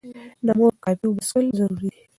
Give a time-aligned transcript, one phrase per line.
[0.45, 2.01] د مور کافي اوبه څښل ضروري دي.